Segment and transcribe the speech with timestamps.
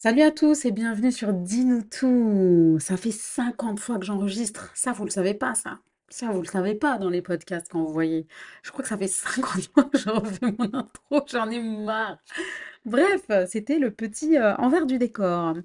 [0.00, 2.78] Salut à tous et bienvenue sur Dis-nous tout.
[2.78, 4.70] Ça fait 50 fois que j'enregistre.
[4.76, 5.80] Ça, vous le savez pas, ça.
[6.08, 8.28] Ça, vous le savez pas dans les podcasts quand vous voyez.
[8.62, 11.26] Je crois que ça fait 50 fois que je refais mon intro.
[11.26, 12.18] J'en ai marre.
[12.84, 15.56] Bref, c'était le petit euh, envers du décor.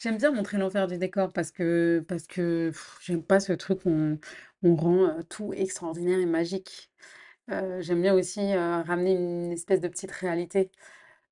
[0.00, 2.72] J'aime bien montrer l'envers du décor parce que, parce que
[3.02, 4.18] j'aime pas ce truc où
[4.64, 6.90] on, rend euh, tout extraordinaire et magique.
[7.52, 10.72] Euh, j'aime bien aussi ramener une espèce de petite réalité.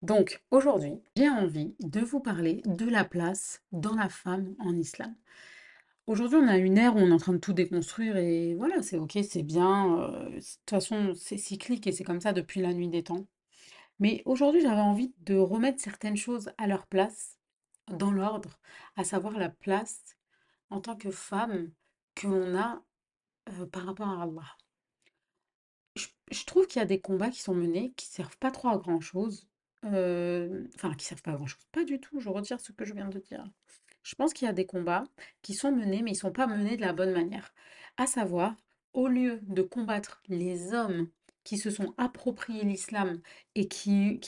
[0.05, 5.15] Donc, aujourd'hui, j'ai envie de vous parler de la place dans la femme en islam.
[6.07, 8.83] Aujourd'hui, on a une ère où on est en train de tout déconstruire et voilà,
[8.83, 9.99] c'est ok, c'est bien.
[10.01, 13.27] euh, de toute façon, c'est cyclique et c'est comme ça depuis la nuit des temps.
[14.01, 17.39] Mais aujourd'hui, j'avais envie de remettre certaines choses à leur place,
[17.89, 18.59] dans l'ordre,
[18.97, 20.17] à savoir la place
[20.71, 21.71] en tant que femme
[22.15, 22.83] que l'on a
[23.61, 24.57] euh, par rapport à Allah.
[25.97, 28.69] Je, je trouve qu'il y a des combats qui sont menés qui servent pas trop
[28.69, 29.49] à grand-chose.
[29.85, 31.65] Enfin, qui servent pas grand-chose.
[31.73, 33.45] Pas du tout, je retire ce que je viens de dire.
[34.03, 35.05] Je pense qu'il y a des combats
[35.43, 37.55] qui sont menés, mais ils sont pas menés de la bonne manière.
[37.97, 38.55] À savoir,
[38.93, 41.09] au lieu de combattre les hommes
[41.43, 43.21] qui se sont appropriés l'islam
[43.55, 44.21] et qui,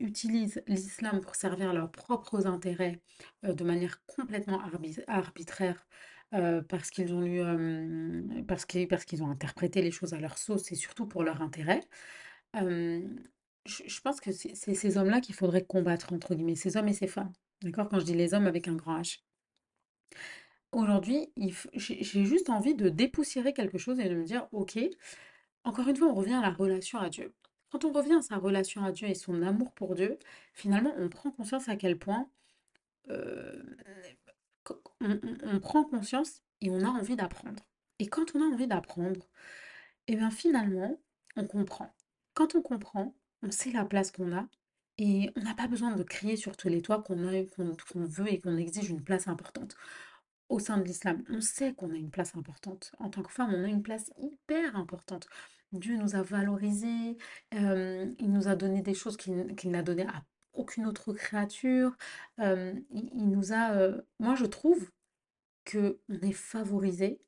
[0.00, 3.00] utilisent l'islam pour servir leurs propres intérêts
[3.42, 5.86] de manière complètement arbi- arbitraire,
[6.30, 11.22] parce qu'ils ont parce qu'ils, ont interprété les choses à leur sauce et surtout pour
[11.22, 11.80] leur intérêt.
[13.64, 17.06] Je, pense que c'est ces hommes-là qu'il faudrait combattre, entre guillemets, ces hommes et ces
[17.06, 17.32] femmes.
[17.62, 17.88] D'accord?
[17.88, 19.20] Quand je dis les hommes avec un grand H.
[20.72, 21.28] Aujourd'hui,
[21.74, 24.78] j'ai juste envie de dépoussiérer quelque chose et de me dire, ok,
[25.64, 27.34] encore une fois, on revient à la relation à Dieu.
[27.70, 30.18] Quand on revient à sa relation à Dieu et son amour pour Dieu,
[30.54, 32.28] finalement, on prend conscience à quel point
[33.10, 33.62] euh,
[35.00, 37.62] on, on- prend conscience et on a envie d'apprendre.
[37.98, 39.28] Et quand on a envie d'apprendre,
[40.08, 41.00] et bien finalement,
[41.36, 41.94] on comprend.
[42.34, 44.46] Quand on comprend, on sait la place qu'on a
[44.98, 47.16] et on n'a pas besoin de crier sur tous les toits qu'on
[47.56, 49.76] qu'on qu'on veut et qu'on exige une place importante.
[50.48, 52.92] Au sein de l'islam, on sait qu'on a une place importante.
[52.98, 55.26] En tant que femme, on a une place hyper importante.
[55.72, 57.16] Dieu nous a valorisés,
[57.52, 61.96] il nous a donné des choses qu'il n'a donné à aucune autre créature.
[62.38, 64.90] il, nous a, moi je trouve
[65.64, 67.20] que on est favorisé,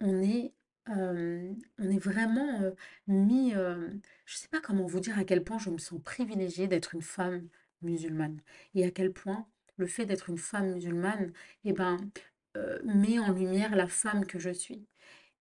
[0.00, 0.54] on est,
[0.96, 2.72] on est vraiment
[3.06, 3.88] mis, euh,
[4.26, 7.02] je sais pas comment vous dire à quel point je me sens privilégiée d'être une
[7.02, 7.48] femme
[7.82, 8.40] musulmane
[8.74, 9.46] et à quel point
[9.76, 11.32] le fait d'être une femme musulmane,
[11.64, 11.96] eh ben,
[12.84, 14.86] met en lumière la femme que je suis.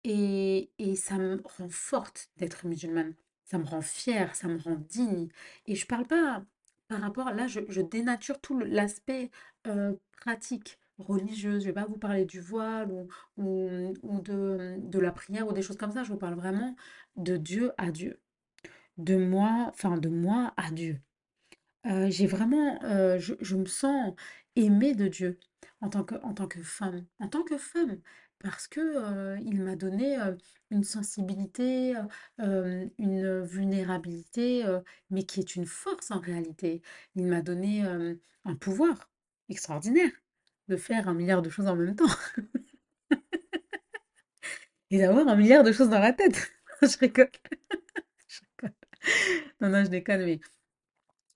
[0.06, 3.16] Et, et ça me rend forte d'être musulmane.
[3.44, 5.28] Ça me rend fière, ça me rend digne.
[5.66, 6.44] Et je parle pas
[6.88, 9.30] par rapport, là, je, dénature tout l'aspect
[10.22, 11.64] pratique, religieuse.
[11.64, 15.54] Je vais pas vous parler du voile ou, ou, ou de, de la prière ou
[15.54, 16.04] des choses comme ça.
[16.04, 16.76] Je vous parle vraiment
[17.18, 18.20] de Dieu à Dieu.
[18.98, 21.02] De moi, enfin de moi à Dieu.
[21.86, 24.14] Heu, j'ai vraiment, heu, je me sens
[24.56, 25.40] aimée de Dieu
[25.82, 28.00] en tant que en tant que femme en tant que femme
[28.40, 30.18] parce que, heu, il m'a donné,
[30.72, 31.94] une sensibilité,
[32.38, 34.64] une vulnérabilité,
[35.10, 36.82] mais qui est une force en réalité.
[37.16, 37.84] Il m'a donné,
[38.46, 39.10] un pouvoir
[39.50, 40.12] extraordinaire
[40.70, 42.06] de faire un milliard de choses en même temps
[44.92, 46.52] et d'avoir un milliard de choses dans la tête.
[46.82, 47.30] Je rigole,
[48.28, 48.76] je rigole.
[49.62, 50.40] Non, non, je déconne, mais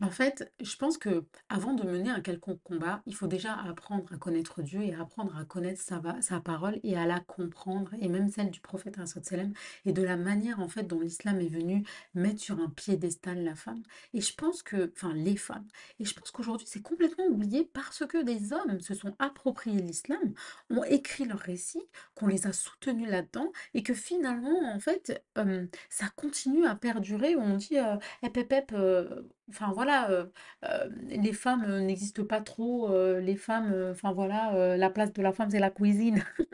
[0.02, 4.12] En fait, je pense que avant de mener un quelconque combat, il faut déjà apprendre
[4.12, 8.30] à connaître Dieu et apprendre à connaître sa, parole et à la comprendre, et même
[8.30, 9.54] celle du prophète sallam
[9.86, 13.56] et de la manière en fait dont l'islam est venu mettre sur un piédestal la
[13.56, 13.82] femme.
[14.14, 15.68] Et je pense que, enfin les femmes,
[16.00, 20.34] et je pense qu'aujourd'hui c'est complètement oublié parce que des hommes se sont appropriés l'islam,
[20.70, 25.24] ont écrit leurs récits, qu'on les a soutenus là-dedans, et que finalement en fait
[25.90, 27.36] ça continue à perdurer.
[27.36, 29.22] On dit euh, Hep, hep, hep, euh,
[29.54, 30.32] Enfin voilà, heu
[30.66, 35.32] heu, les femmes, heu, n'existent pas trop, les femmes, enfin voilà, la place de la
[35.34, 36.24] femme, c'est la cuisine.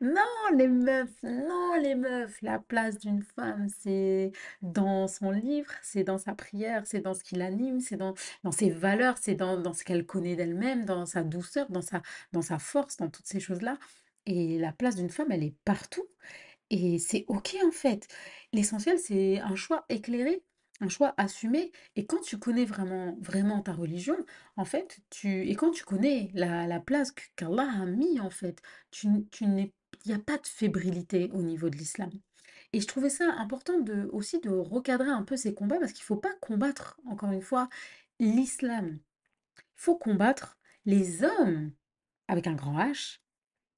[0.00, 0.22] Non
[0.56, 6.18] les meufs, non les meufs, la place d'une femme, c'est dans son livre, c'est dans
[6.18, 9.72] sa prière, c'est dans ce qui l'anime, c'est dans dans ses valeurs, c'est dans dans
[9.72, 12.02] ce qu'elle connaît d'elle-même, dans sa douceur, dans sa
[12.32, 13.78] dans sa force, dans toutes ces choses-là
[14.26, 16.06] et la place d'une femme, elle est partout
[16.70, 18.08] et c'est OK en fait.
[18.52, 20.42] L'essentiel, c'est un choix éclairé,
[20.80, 21.72] un choix assumé.
[21.96, 24.16] Et quand tu connais vraiment, vraiment ta religion,
[24.56, 28.30] en fait, tu, et quand tu connais la, la place que- qu'Allah a mis, en
[28.30, 28.60] fait,
[28.90, 29.72] tu, tu n'es,
[30.04, 32.10] il n'y a pas de fébrilité au niveau de l'islam.
[32.72, 36.04] Et je trouvais ça important de, aussi de recadrer un peu ces combats parce qu'il
[36.04, 37.68] faut pas combattre, encore une fois,
[38.18, 38.98] l'islam.
[39.58, 41.72] Il faut combattre les hommes
[42.28, 43.20] avec un grand H,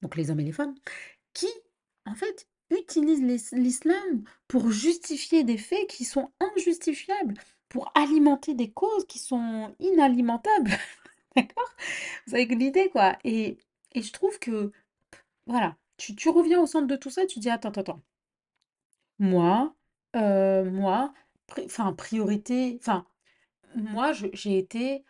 [0.03, 0.75] donc les hommes et les femmes
[1.35, 1.49] qui,
[2.07, 7.35] en fait, utilisent l'is- l'islam pour justifier des faits qui sont injustifiables,
[7.69, 10.73] pour alimenter des causes qui sont inalimentables.
[11.37, 11.71] D'accord?
[12.27, 13.17] Vous avez l'idée, quoi.
[13.25, 13.59] Et,
[13.95, 14.73] et je trouve que,
[15.47, 18.03] voilà, tu, tu reviens au centre de tout ça, tu dis, attends, attends, attends.
[19.19, 19.75] Moi,
[20.17, 21.13] euh, moi,
[21.65, 23.07] enfin, priorité, enfin,
[23.77, 25.05] moi, j'ai été,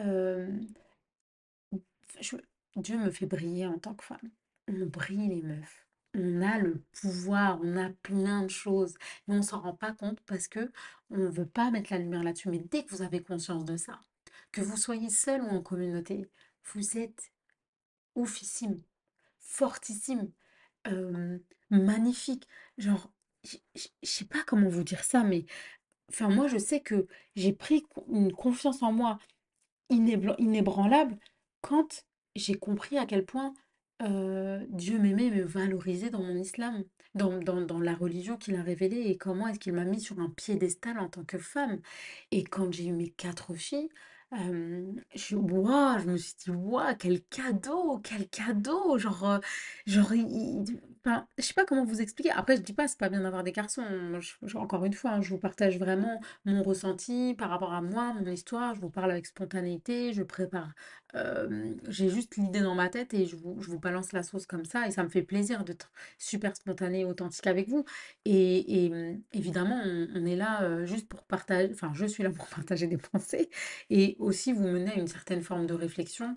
[0.00, 0.48] euh,
[2.76, 4.30] Dieu me fait briller en tant que femme.
[4.68, 5.85] On brille les meufs.
[6.18, 8.94] On a le pouvoir, on a plein de choses,
[9.28, 10.72] mais on s'en rend pas compte parce que
[11.10, 12.48] on ne veut pas mettre la lumière là-dessus.
[12.48, 14.00] Mais dès que vous avez conscience de ça,
[14.50, 16.26] que vous soyez seul ou en communauté,
[16.72, 17.30] vous êtes
[18.14, 18.80] oufissime,
[19.38, 20.30] fortissime,
[21.70, 22.48] magnifique.
[22.78, 23.12] Genre,
[23.44, 25.44] je sais pas comment vous dire ça, mais
[26.08, 29.18] enfin moi je sais que j'ai pris une confiance en moi
[29.90, 31.18] inébranlable
[31.60, 32.04] quand
[32.34, 33.54] j'ai compris à quel point
[34.02, 36.84] euh, Dieu m'aimait me valorisait dans mon islam,
[37.14, 40.18] dans, dans, dans la religion qu'il a révélée et comment est-ce qu'il m'a mis sur
[40.20, 41.80] un piédestal en tant que femme.
[42.30, 43.88] Et quand j'ai eu mes quatre filles,
[44.32, 49.38] euh, je, ouah, je me suis dit, waouh, quel cadeau, quel cadeau, genre, euh,
[49.86, 50.12] genre,
[51.06, 52.30] enfin, je sais pas comment vous expliquer.
[52.32, 53.82] Après, je dis pas, c'est pas bien d'avoir des garçons.
[54.54, 58.26] Encore une fois, hein, je vous partage vraiment mon ressenti par rapport à moi, mon
[58.30, 58.74] histoire.
[58.74, 60.72] Je vous parle avec spontanéité, je prépare.
[61.14, 64.86] euh, j'ai juste l'idée dans ma tête et je vous, balance la sauce comme ça
[64.88, 67.84] et ça me fait plaisir d'être super spontané et authentique avec vous.
[68.24, 68.90] Et,
[69.32, 72.86] évidemment, on, on est là euh, juste pour partager, enfin, je suis là pour partager
[72.86, 73.50] des pensées
[73.90, 76.36] et aussi vous mener à une certaine forme de réflexion.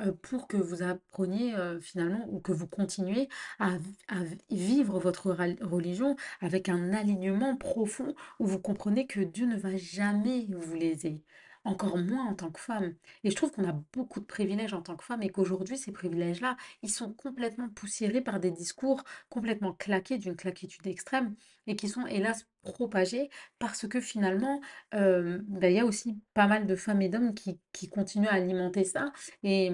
[0.00, 3.74] Euh, pour que vous appreniez euh, finalement ou que vous continuez à,
[4.08, 5.30] à vivre votre
[5.62, 11.22] religion avec un alignement profond où vous comprenez que Dieu ne va jamais vous léser,
[11.64, 12.94] encore moins en tant que femme.
[13.24, 15.92] Et je trouve qu'on a beaucoup de privilèges en tant que femme et qu'aujourd'hui, ces
[15.92, 21.34] privilèges-là, ils sont complètement poussiérés par des discours complètement claqués, d'une claquitude extrême,
[21.66, 24.60] et qui sont hélas propagés parce que finalement,
[24.94, 28.28] euh, ben, il y a aussi pas mal de femmes et d'hommes qui, qui continuent
[28.28, 29.12] à alimenter ça.
[29.42, 29.70] Et,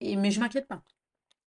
[0.00, 0.82] et, mais je m'inquiète pas.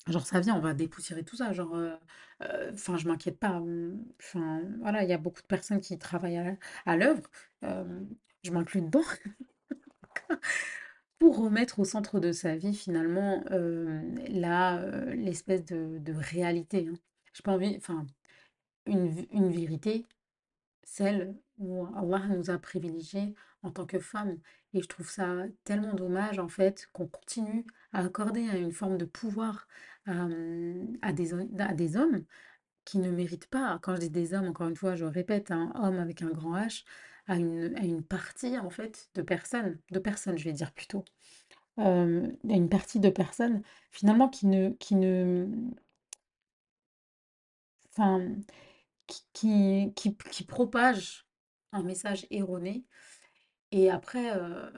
[0.08, 1.52] Genre, ça vient, on va dépoussiérer tout ça.
[1.52, 1.96] Genre, euh,
[2.42, 3.60] euh, enfin, je m'inquiète pas.
[3.60, 6.56] on- Enfin, voilà, il y a beaucoup de personnes qui travaillent à,
[6.86, 7.22] à l'œuvre.
[7.64, 8.00] euh,
[8.44, 9.02] je m'inclus dedans.
[11.18, 16.88] Pour remettre au centre de sa vie, finalement, euh, là, euh, l'espèce de, réalité.
[16.90, 16.98] Hein.
[17.32, 18.06] J'ai pas envie, enfin,
[18.86, 20.04] une, une vérité,
[20.84, 24.38] celle où Allah nous a privilégiés en tant que femmes.
[24.74, 29.06] Et je trouve ça tellement dommage, en fait, qu'on continue à accorder une forme de
[29.06, 29.66] pouvoir
[30.06, 32.24] à, des, à des hommes
[32.84, 33.78] qui ne méritent pas.
[33.82, 36.56] Quand je dis des hommes, encore une fois, je répète, un homme avec un grand
[36.56, 36.84] H,
[37.26, 41.04] à une, à une partie, en fait, de personnes, de personnes, je vais dire plutôt
[41.78, 43.62] euh, a une partie de personnes
[43.92, 45.46] finalement qui ne, qui ne,
[47.90, 48.28] enfin,
[49.06, 51.26] qui, qui, qui, qui propagent
[51.72, 52.84] un message erroné.
[53.72, 54.70] Et après, euh,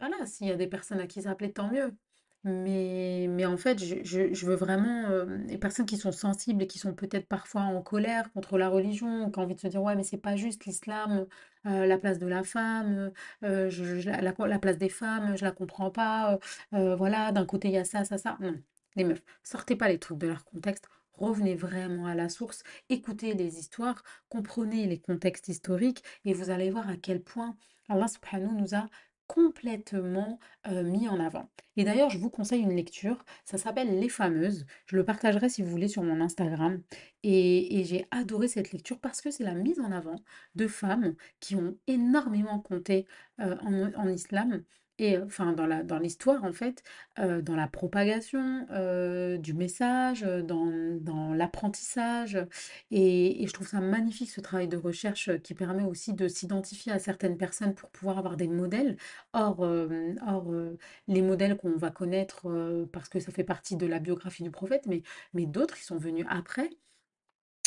[0.00, 1.96] voilà, s'il y a des personnes à qui ça plaît, tant mieux.
[2.44, 6.66] Mais, mais en fait, je, je, veux vraiment euh, les personnes qui sont sensibles et
[6.68, 9.82] qui sont peut-être parfois en colère contre la religion, qui ont envie de se dire,
[9.82, 11.26] ouais, mais c'est pas juste l'islam,
[11.66, 13.10] euh, la place de la femme,
[13.42, 13.70] euh,
[14.04, 16.38] la, la- la place des femmes, je la comprends pas,
[16.72, 18.36] voilà, d'un côté il y a ça, ça, ça.
[18.40, 18.54] Non,
[18.96, 23.34] les meufs, sortez pas les trucs de leur contexte, revenez vraiment à la source, écoutez
[23.34, 27.56] les histoires, comprenez les contextes historiques et vous allez voir à quel point
[27.88, 28.86] Allah subhanahu nous a
[29.28, 31.48] complètement mis en avant.
[31.76, 34.66] Et d'ailleurs, je vous conseille une lecture, ça s'appelle Les Fameuses.
[34.86, 36.82] Je le partagerai si vous voulez sur mon Instagram.
[37.22, 40.16] Et, j'ai adoré cette lecture parce que c'est la mise en avant
[40.56, 43.06] de femmes qui ont énormément compté
[43.38, 44.64] en islam.
[44.98, 46.82] Et enfin, dans la, dans l'histoire, en fait,
[47.16, 48.66] dans la propagation
[49.38, 50.66] du message, dans,
[51.00, 52.38] dans l'apprentissage.
[52.90, 56.98] Et, je trouve ça magnifique, ce travail de recherche qui permet aussi de s'identifier à
[56.98, 58.96] certaines personnes pour pouvoir avoir des modèles.
[59.32, 59.60] Or,
[60.26, 60.52] or
[61.06, 62.46] les modèles qu'on va connaître
[62.92, 65.02] parce que ça fait partie de la biographie du prophète, mais,
[65.34, 66.70] mais d'autres qui sont venus après.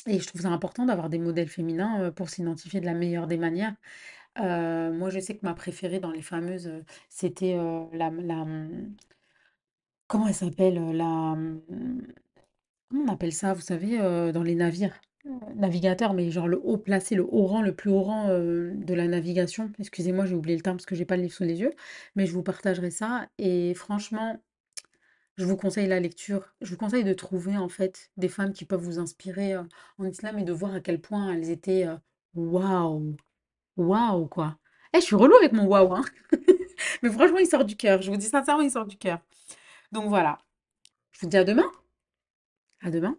[0.07, 3.37] Et je trouve ça important d'avoir des modèles féminins pour s'identifier de la meilleure des
[3.37, 3.75] manières.
[4.39, 8.11] Euh, moi, je sais que ma préférée dans les fameuses, euh, c'était euh, la,
[10.07, 10.75] Comment elle s'appelle?
[10.95, 11.35] La...
[12.89, 13.97] Comment on appelle ça, vous savez,
[14.31, 14.99] dans les navires?
[15.25, 18.93] Euh, Navigateur, mais genre le haut placé, le haut rang, le plus haut rang de
[18.93, 19.71] la navigation.
[19.79, 21.71] Excusez-moi, j'ai oublié le terme parce que j'ai pas le livre sous les yeux,
[22.15, 23.27] mais je vous partagerai ça.
[23.37, 24.41] Et franchement,
[25.37, 26.53] je vous conseille la lecture.
[26.61, 30.39] Je vous conseille de trouver en fait des femmes qui peuvent vous inspirer en islam
[30.39, 31.95] et de voir à quel point elles étaient euh,
[32.35, 33.15] waouh,
[33.87, 34.57] waouh quoi.
[34.93, 36.03] Eh, je suis relou avec mon waouh, hein.
[37.03, 38.01] Mais franchement, il sort du cœur.
[38.01, 39.19] Je vous dis sincèrement, il sort du cœur.
[39.91, 40.39] Donc voilà.
[41.11, 41.69] Je vous dis à demain.
[42.81, 43.17] À demain.